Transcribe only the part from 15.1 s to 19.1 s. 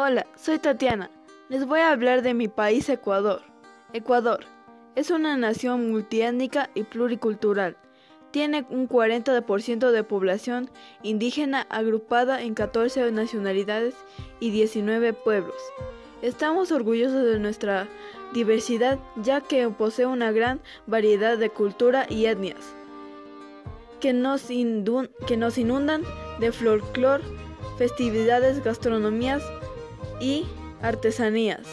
pueblos. Estamos orgullosos de nuestra diversidad